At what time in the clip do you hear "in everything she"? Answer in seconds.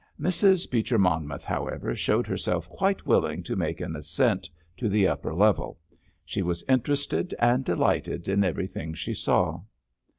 8.27-9.13